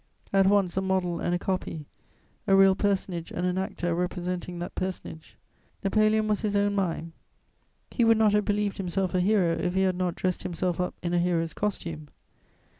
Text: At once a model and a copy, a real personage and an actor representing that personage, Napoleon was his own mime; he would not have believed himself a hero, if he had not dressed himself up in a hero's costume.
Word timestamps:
At 0.33 0.47
once 0.47 0.75
a 0.77 0.81
model 0.81 1.19
and 1.19 1.35
a 1.35 1.37
copy, 1.37 1.85
a 2.47 2.55
real 2.55 2.73
personage 2.73 3.29
and 3.29 3.45
an 3.45 3.59
actor 3.59 3.93
representing 3.93 4.57
that 4.57 4.73
personage, 4.73 5.37
Napoleon 5.83 6.27
was 6.27 6.41
his 6.41 6.55
own 6.55 6.73
mime; 6.73 7.13
he 7.91 8.03
would 8.03 8.17
not 8.17 8.33
have 8.33 8.43
believed 8.45 8.77
himself 8.77 9.13
a 9.13 9.19
hero, 9.19 9.51
if 9.53 9.75
he 9.75 9.83
had 9.83 9.95
not 9.95 10.15
dressed 10.15 10.41
himself 10.41 10.79
up 10.81 10.95
in 11.03 11.13
a 11.13 11.19
hero's 11.19 11.53
costume. 11.53 12.07